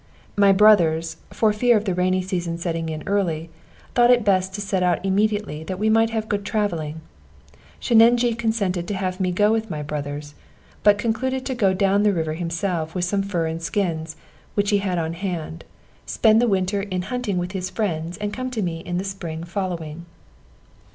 [0.35, 3.51] My brothers, for fear of the rainy season setting in early,
[3.93, 7.01] thought it best to set out immediately that we might have good travelling.
[7.79, 10.33] Sheninjee consented to have me go with my brothers;
[10.81, 14.15] but concluded to go down the river himself with some fur and skins
[14.55, 15.65] which he had on hand,
[16.07, 19.43] spend the winter in hunting with his friends, and come to me in the spring
[19.43, 20.07] following.